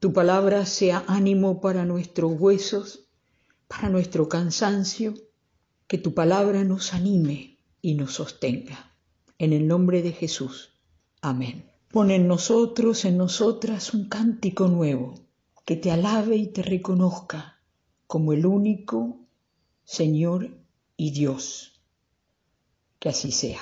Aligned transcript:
tu 0.00 0.12
palabra 0.12 0.64
sea 0.64 1.04
ánimo 1.08 1.60
para 1.60 1.84
nuestros 1.84 2.32
huesos, 2.38 3.08
para 3.66 3.88
nuestro 3.88 4.28
cansancio, 4.28 5.14
que 5.88 5.98
tu 5.98 6.14
palabra 6.14 6.62
nos 6.64 6.94
anime 6.94 7.58
y 7.82 7.94
nos 7.94 8.14
sostenga. 8.14 8.92
En 9.38 9.52
el 9.52 9.66
nombre 9.66 10.02
de 10.02 10.12
Jesús. 10.12 10.70
Amén. 11.20 11.64
Pon 11.90 12.10
en 12.10 12.28
nosotros, 12.28 13.04
en 13.04 13.16
nosotras, 13.16 13.94
un 13.94 14.08
cántico 14.08 14.68
nuevo, 14.68 15.14
que 15.64 15.76
te 15.76 15.90
alabe 15.90 16.36
y 16.36 16.46
te 16.48 16.62
reconozca 16.62 17.58
como 18.06 18.32
el 18.32 18.46
único 18.46 19.18
Señor 19.84 20.50
y 20.96 21.10
Dios. 21.10 21.80
Que 22.98 23.08
así 23.08 23.32
sea. 23.32 23.60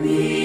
Be 0.00 0.39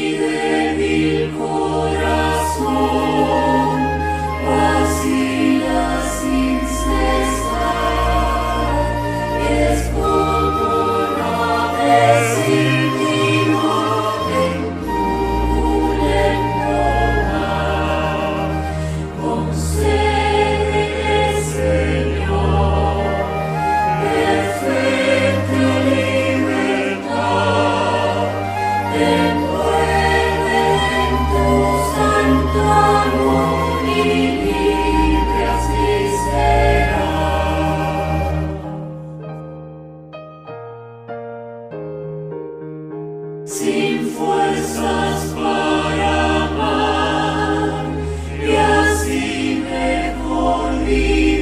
be. 50.86 51.35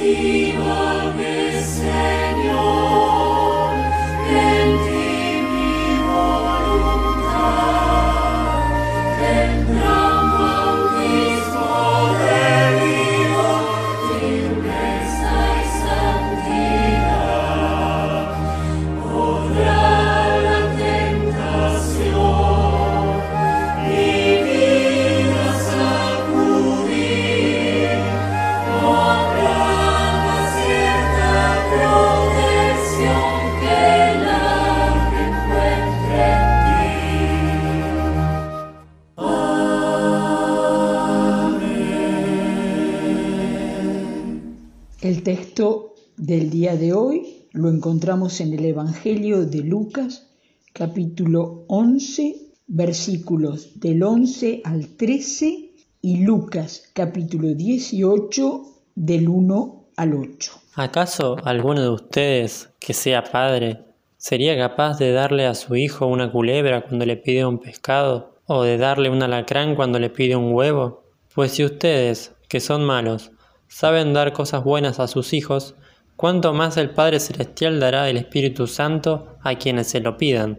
Ultima 0.00 1.12
Misericordia. 1.16 2.17
El 45.08 45.22
texto 45.22 45.94
del 46.18 46.50
día 46.50 46.76
de 46.76 46.92
hoy 46.92 47.46
lo 47.52 47.70
encontramos 47.70 48.42
en 48.42 48.52
el 48.52 48.62
Evangelio 48.66 49.46
de 49.46 49.62
Lucas, 49.62 50.28
capítulo 50.74 51.64
11, 51.68 52.36
versículos 52.66 53.80
del 53.80 54.02
11 54.02 54.60
al 54.64 54.88
13 54.98 55.70
y 56.02 56.24
Lucas, 56.24 56.90
capítulo 56.92 57.54
18, 57.54 58.64
del 58.96 59.30
1 59.30 59.84
al 59.96 60.12
8. 60.12 60.52
¿Acaso 60.74 61.38
alguno 61.42 61.80
de 61.80 61.88
ustedes 61.88 62.68
que 62.78 62.92
sea 62.92 63.24
padre 63.24 63.86
sería 64.18 64.58
capaz 64.58 64.98
de 64.98 65.12
darle 65.12 65.46
a 65.46 65.54
su 65.54 65.74
hijo 65.74 66.06
una 66.06 66.30
culebra 66.30 66.82
cuando 66.82 67.06
le 67.06 67.16
pide 67.16 67.46
un 67.46 67.60
pescado 67.60 68.42
o 68.44 68.62
de 68.62 68.76
darle 68.76 69.08
un 69.08 69.22
alacrán 69.22 69.74
cuando 69.74 69.98
le 69.98 70.10
pide 70.10 70.36
un 70.36 70.52
huevo? 70.52 71.04
Pues 71.34 71.52
si 71.52 71.64
ustedes, 71.64 72.34
que 72.46 72.60
son 72.60 72.84
malos, 72.84 73.30
saben 73.68 74.12
dar 74.12 74.32
cosas 74.32 74.64
buenas 74.64 74.98
a 75.00 75.06
sus 75.06 75.32
hijos, 75.32 75.74
cuánto 76.16 76.52
más 76.52 76.76
el 76.76 76.90
Padre 76.90 77.20
Celestial 77.20 77.78
dará 77.78 78.08
el 78.10 78.16
Espíritu 78.16 78.66
Santo 78.66 79.36
a 79.42 79.54
quienes 79.56 79.86
se 79.88 80.00
lo 80.00 80.16
pidan. 80.16 80.58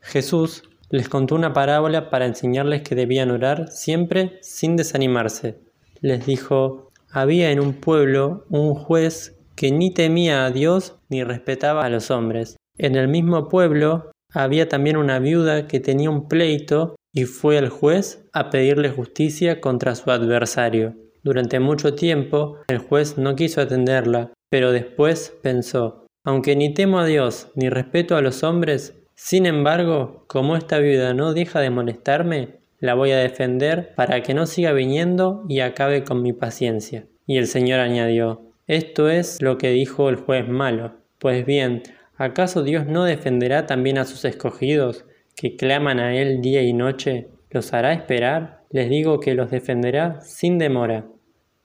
Jesús 0.00 0.62
les 0.90 1.08
contó 1.08 1.34
una 1.34 1.52
parábola 1.52 2.10
para 2.10 2.26
enseñarles 2.26 2.82
que 2.82 2.94
debían 2.94 3.30
orar 3.30 3.70
siempre 3.72 4.38
sin 4.42 4.76
desanimarse. 4.76 5.58
Les 6.00 6.24
dijo, 6.26 6.90
había 7.10 7.50
en 7.50 7.60
un 7.60 7.74
pueblo 7.74 8.44
un 8.50 8.74
juez 8.74 9.36
que 9.56 9.72
ni 9.72 9.92
temía 9.92 10.44
a 10.44 10.50
Dios 10.50 10.96
ni 11.08 11.24
respetaba 11.24 11.84
a 11.84 11.88
los 11.88 12.10
hombres. 12.10 12.56
En 12.76 12.96
el 12.96 13.08
mismo 13.08 13.48
pueblo 13.48 14.10
había 14.32 14.68
también 14.68 14.96
una 14.96 15.18
viuda 15.18 15.66
que 15.66 15.80
tenía 15.80 16.10
un 16.10 16.28
pleito 16.28 16.96
y 17.12 17.24
fue 17.24 17.58
al 17.58 17.68
juez 17.68 18.24
a 18.32 18.50
pedirle 18.50 18.90
justicia 18.90 19.60
contra 19.60 19.94
su 19.94 20.10
adversario. 20.10 20.96
Durante 21.24 21.58
mucho 21.58 21.94
tiempo 21.94 22.58
el 22.68 22.78
juez 22.78 23.18
no 23.18 23.34
quiso 23.34 23.62
atenderla, 23.62 24.32
pero 24.50 24.70
después 24.70 25.36
pensó, 25.42 26.06
aunque 26.22 26.54
ni 26.54 26.72
temo 26.72 26.98
a 26.98 27.06
Dios 27.06 27.48
ni 27.54 27.70
respeto 27.70 28.16
a 28.16 28.20
los 28.20 28.44
hombres, 28.44 28.94
sin 29.14 29.46
embargo, 29.46 30.24
como 30.26 30.56
esta 30.56 30.78
viuda 30.78 31.14
no 31.14 31.32
deja 31.32 31.60
de 31.60 31.70
molestarme, 31.70 32.60
la 32.78 32.94
voy 32.94 33.12
a 33.12 33.18
defender 33.18 33.94
para 33.94 34.22
que 34.22 34.34
no 34.34 34.44
siga 34.44 34.72
viniendo 34.72 35.44
y 35.48 35.60
acabe 35.60 36.04
con 36.04 36.20
mi 36.20 36.32
paciencia. 36.32 37.06
Y 37.26 37.38
el 37.38 37.46
Señor 37.46 37.80
añadió, 37.80 38.50
esto 38.66 39.08
es 39.08 39.40
lo 39.40 39.56
que 39.56 39.70
dijo 39.70 40.10
el 40.10 40.16
juez 40.16 40.46
malo. 40.46 40.96
Pues 41.18 41.46
bien, 41.46 41.82
¿acaso 42.16 42.62
Dios 42.62 42.86
no 42.86 43.04
defenderá 43.04 43.66
también 43.66 43.96
a 43.96 44.04
sus 44.04 44.26
escogidos, 44.26 45.06
que 45.34 45.56
claman 45.56 46.00
a 46.00 46.14
Él 46.16 46.42
día 46.42 46.62
y 46.62 46.74
noche? 46.74 47.28
¿Los 47.50 47.72
hará 47.72 47.92
esperar? 47.92 48.64
Les 48.70 48.90
digo 48.90 49.20
que 49.20 49.34
los 49.34 49.50
defenderá 49.50 50.20
sin 50.20 50.58
demora. 50.58 51.06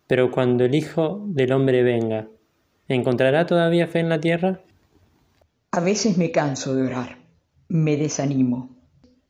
Pero 0.10 0.32
cuando 0.32 0.66
el 0.66 0.74
Hijo 0.74 1.24
del 1.28 1.52
Hombre 1.52 1.84
venga, 1.84 2.28
¿encontrará 2.88 3.46
todavía 3.46 3.86
fe 3.86 4.00
en 4.00 4.10
la 4.10 4.20
tierra? 4.20 4.60
A 5.70 5.82
veces 5.82 6.18
me 6.18 6.32
canso 6.32 6.74
de 6.74 6.82
orar, 6.82 7.20
me 7.68 7.96
desanimo. 7.96 8.76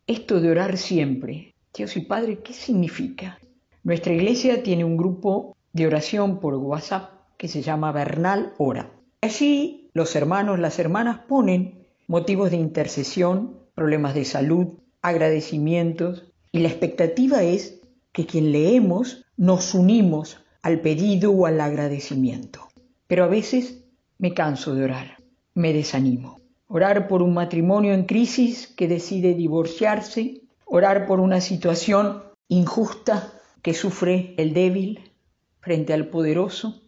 Esto 0.07 0.39
de 0.39 0.49
orar 0.49 0.77
siempre, 0.77 1.53
Dios 1.75 1.97
y 1.97 1.99
Padre, 1.99 2.39
¿qué 2.39 2.53
significa? 2.53 3.39
Nuestra 3.83 4.13
iglesia 4.13 4.63
tiene 4.63 4.85
un 4.85 4.95
grupo 4.95 5.57
de 5.73 5.85
oración 5.85 6.39
por 6.39 6.55
WhatsApp 6.55 7.11
que 7.35 7.49
se 7.49 7.61
llama 7.61 7.91
Bernal 7.91 8.53
Ora. 8.57 8.89
Allí 9.19 9.89
los 9.93 10.15
hermanos, 10.15 10.59
las 10.59 10.79
hermanas 10.79 11.19
ponen 11.27 11.89
motivos 12.07 12.51
de 12.51 12.57
intercesión, 12.57 13.59
problemas 13.75 14.15
de 14.15 14.23
salud, 14.23 14.79
agradecimientos 15.01 16.31
y 16.53 16.59
la 16.59 16.69
expectativa 16.69 17.43
es 17.43 17.81
que 18.13 18.25
quien 18.25 18.53
leemos 18.53 19.25
nos 19.35 19.73
unimos 19.73 20.37
al 20.61 20.81
pedido 20.81 21.31
o 21.31 21.45
al 21.45 21.59
agradecimiento. 21.61 22.67
Pero 23.07 23.23
a 23.23 23.27
veces 23.27 23.83
me 24.17 24.33
canso 24.33 24.75
de 24.75 24.83
orar, 24.83 25.17
me 25.53 25.73
desanimo. 25.73 26.39
Orar 26.67 27.07
por 27.07 27.23
un 27.23 27.33
matrimonio 27.33 27.93
en 27.93 28.05
crisis 28.05 28.67
que 28.67 28.87
decide 28.87 29.33
divorciarse, 29.33 30.41
orar 30.65 31.07
por 31.07 31.19
una 31.19 31.41
situación 31.41 32.23
injusta 32.47 33.33
que 33.61 33.73
sufre 33.73 34.35
el 34.37 34.53
débil 34.53 35.11
frente 35.59 35.93
al 35.93 36.07
poderoso, 36.07 36.81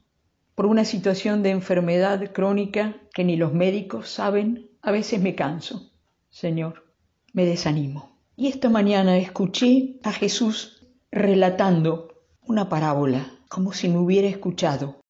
por 0.56 0.65
una 0.65 0.85
situación 0.85 1.44
de 1.44 1.50
enfermedad 1.50 2.31
crónica 2.33 2.97
que 3.13 3.23
ni 3.23 3.35
los 3.35 3.53
médicos 3.53 4.09
saben, 4.09 4.69
a 4.81 4.91
veces 4.91 5.21
me 5.21 5.35
canso, 5.35 5.91
Señor, 6.29 6.85
me 7.33 7.45
desanimo. 7.45 8.18
Y 8.35 8.47
esta 8.47 8.69
mañana 8.69 9.18
escuché 9.18 10.00
a 10.03 10.12
Jesús 10.12 10.88
relatando 11.12 12.09
una 12.45 12.69
parábola, 12.69 13.31
como 13.51 13.74
si 13.74 13.89
me 13.89 13.98
hubiera 13.98 14.30
escuchado, 14.30 15.01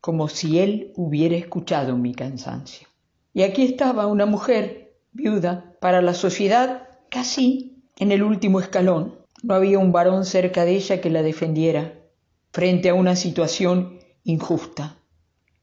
como 0.00 0.28
si 0.28 0.60
él 0.60 0.94
hubiera 0.96 1.36
escuchado 1.36 1.98
mi 1.98 2.14
cansancio. 2.14 2.88
Y 3.34 3.42
aquí 3.42 3.64
estaba 3.64 4.06
una 4.06 4.24
mujer 4.24 4.96
viuda, 5.12 5.76
para 5.78 6.00
la 6.00 6.14
sociedad 6.14 6.88
casi 7.10 7.82
en 7.98 8.12
el 8.12 8.22
último 8.22 8.60
escalón. 8.60 9.18
No 9.42 9.52
había 9.52 9.78
un 9.78 9.92
varón 9.92 10.24
cerca 10.24 10.64
de 10.64 10.76
ella 10.76 11.02
que 11.02 11.10
la 11.10 11.20
defendiera 11.20 11.92
frente 12.50 12.88
a 12.88 12.94
una 12.94 13.14
situación 13.14 13.98
injusta. 14.24 14.96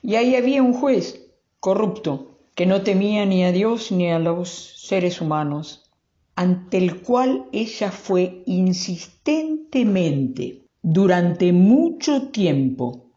Y 0.04 0.18
ahí 0.18 0.36
había 0.36 0.62
un 0.62 0.74
juez 0.74 1.32
corrupto 1.60 2.38
que 2.54 2.68
no 2.68 2.84
temía 2.84 3.26
ni 3.26 3.44
a 3.44 3.52
Dios 3.52 3.92
ni 3.92 4.12
a 4.12 4.20
los 4.20 4.84
seres 4.86 5.20
humanos, 5.20 5.90
ante 6.36 6.78
el 6.78 7.02
cual 7.02 7.48
ella 7.52 7.90
fue 7.90 8.44
insistentemente 8.46 10.62
durante 10.82 11.54
mucho 11.54 12.30
tiempo 12.30 13.12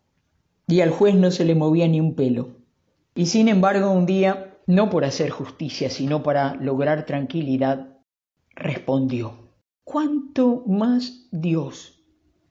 y 0.66 0.80
al 0.80 0.90
juez 0.90 1.14
no 1.14 1.30
se 1.30 1.44
le 1.44 1.54
movía 1.54 1.88
ni 1.88 2.00
un 2.00 2.14
pelo. 2.14 2.56
Y 3.14 3.26
sin 3.26 3.48
embargo 3.48 3.90
un 3.90 4.06
día, 4.06 4.58
no 4.66 4.90
por 4.90 5.04
hacer 5.04 5.30
justicia, 5.30 5.90
sino 5.90 6.22
para 6.22 6.54
lograr 6.54 7.06
tranquilidad, 7.06 7.98
respondió, 8.54 9.50
¿cuánto 9.84 10.64
más 10.66 11.28
Dios 11.30 11.94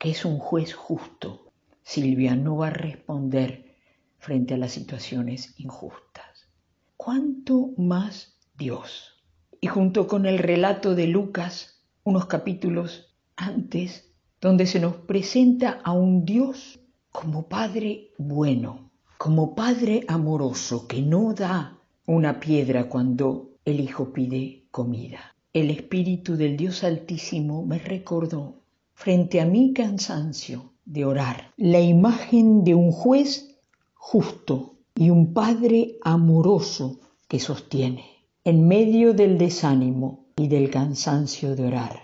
que 0.04 0.10
es 0.10 0.26
un 0.26 0.38
juez 0.38 0.74
justo, 0.74 1.54
Silvia 1.82 2.36
no 2.36 2.58
va 2.58 2.68
a 2.68 2.72
responder 2.72 3.78
frente 4.18 4.54
a 4.54 4.58
las 4.58 4.74
situaciones 4.74 5.58
injustas. 5.58 6.50
¿Cuánto 6.98 7.70
más 7.78 8.38
Dios? 8.54 9.24
Y 9.62 9.68
junto 9.68 10.08
con 10.08 10.26
el 10.26 10.40
relato 10.40 10.94
de 10.94 11.08
Lucas, 11.08 11.86
unos 12.04 12.26
capítulos 12.26 13.16
antes, 13.38 14.13
donde 14.44 14.66
se 14.66 14.82
nos 14.82 14.96
presenta 14.96 15.80
a 15.86 15.94
un 15.94 16.26
Dios 16.26 16.78
como 17.14 17.48
Padre 17.48 18.10
bueno, 18.18 18.92
como 19.18 19.56
Padre 19.56 20.04
amoroso 20.10 20.86
que 20.86 21.02
no 21.02 21.34
da 21.34 21.80
una 22.08 22.42
piedra 22.42 22.90
cuando 22.90 23.52
el 23.64 23.80
Hijo 23.80 24.12
pide 24.12 24.66
comida. 24.70 25.38
El 25.54 25.70
Espíritu 25.70 26.36
del 26.36 26.58
Dios 26.58 26.84
Altísimo 26.84 27.66
me 27.66 27.80
recordó 27.80 28.56
frente 28.94 29.40
a 29.40 29.46
mi 29.46 29.72
cansancio 29.72 30.74
de 30.84 31.06
orar, 31.06 31.54
la 31.56 31.80
imagen 31.80 32.66
de 32.66 32.76
un 32.76 32.92
juez 32.92 33.58
justo 33.94 34.76
y 34.94 35.10
un 35.10 35.34
padre 35.34 36.00
amoroso 36.02 37.00
que 37.30 37.40
sostiene 37.40 38.04
en 38.44 38.68
medio 38.68 39.14
del 39.14 39.38
desánimo 39.38 40.26
y 40.36 40.50
del 40.50 40.70
cansancio 40.70 41.56
de 41.56 41.66
orar. 41.66 41.98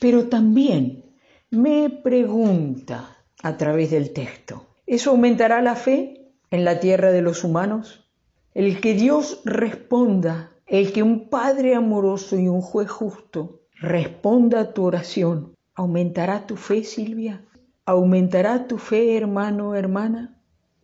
Pero 0.00 0.28
también 0.28 1.09
me 1.50 1.90
pregunta 1.90 3.16
a 3.42 3.56
través 3.56 3.90
del 3.90 4.12
texto, 4.12 4.66
¿eso 4.86 5.10
aumentará 5.10 5.60
la 5.62 5.76
fe 5.76 6.32
en 6.50 6.64
la 6.64 6.80
tierra 6.80 7.12
de 7.12 7.22
los 7.22 7.44
humanos? 7.44 8.08
El 8.54 8.80
que 8.80 8.94
Dios 8.94 9.40
responda, 9.44 10.50
el 10.66 10.92
que 10.92 11.02
un 11.02 11.28
Padre 11.28 11.74
amoroso 11.74 12.38
y 12.38 12.48
un 12.48 12.60
juez 12.60 12.88
justo 12.90 13.62
responda 13.74 14.60
a 14.60 14.72
tu 14.72 14.84
oración, 14.84 15.54
¿Aumentará 15.74 16.46
tu 16.46 16.56
fe, 16.56 16.84
Silvia? 16.84 17.42
¿Aumentará 17.86 18.66
tu 18.66 18.76
fe, 18.76 19.16
hermano, 19.16 19.74
hermana? 19.74 20.36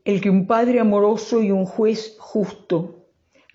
El 0.05 0.23
que 0.23 0.31
un 0.31 0.47
Padre 0.47 0.81
amoroso 0.81 1.43
y 1.43 1.51
un 1.51 1.67
juez 1.67 2.17
justo 2.19 3.05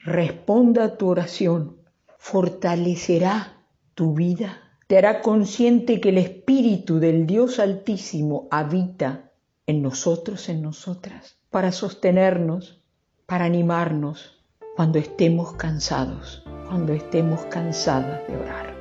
responda 0.03 0.83
a 0.83 0.97
tu 0.97 1.07
oración, 1.07 1.77
fortalecerá 2.19 3.57
tu 3.95 4.13
vida, 4.13 4.70
te 4.91 4.97
hará 4.97 5.21
consciente 5.21 6.01
que 6.01 6.09
el 6.09 6.17
Espíritu 6.17 6.99
del 6.99 7.25
Dios 7.25 7.59
Altísimo 7.59 8.49
habita 8.51 9.31
en 9.65 9.81
nosotros, 9.81 10.49
en 10.49 10.61
nosotras, 10.61 11.37
para 11.49 11.71
sostenernos, 11.71 12.81
para 13.25 13.45
animarnos 13.45 14.43
cuando 14.75 14.99
estemos 14.99 15.53
cansados, 15.53 16.43
cuando 16.67 16.91
estemos 16.91 17.39
cansadas 17.45 18.27
de 18.27 18.35
orar. 18.35 18.75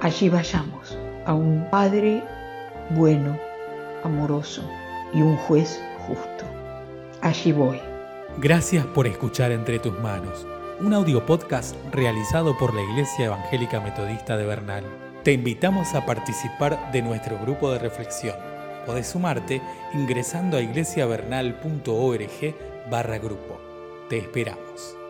Allí 0.00 0.28
vayamos 0.28 0.96
a 1.24 1.34
un 1.34 1.66
Padre 1.68 2.22
bueno, 2.90 3.36
amoroso 4.04 4.62
y 5.12 5.20
un 5.20 5.36
juez 5.36 5.82
justo. 6.06 6.44
Allí 7.22 7.50
voy. 7.50 7.80
Gracias 8.38 8.86
por 8.86 9.08
escuchar 9.08 9.50
Entre 9.50 9.80
tus 9.80 9.98
manos, 9.98 10.46
un 10.78 10.94
audio 10.94 11.26
podcast 11.26 11.74
realizado 11.90 12.56
por 12.56 12.72
la 12.72 12.82
Iglesia 12.82 13.24
Evangélica 13.24 13.80
Metodista 13.80 14.36
de 14.36 14.46
Bernal. 14.46 15.05
Te 15.26 15.32
invitamos 15.32 15.92
a 15.96 16.06
participar 16.06 16.92
de 16.92 17.02
nuestro 17.02 17.36
grupo 17.36 17.72
de 17.72 17.80
reflexión. 17.80 18.36
Podés 18.86 19.08
sumarte 19.08 19.60
ingresando 19.92 20.56
a 20.56 20.60
iglesiavernal.org 20.60 22.54
barra 22.88 23.18
grupo. 23.18 23.60
Te 24.08 24.18
esperamos. 24.18 25.05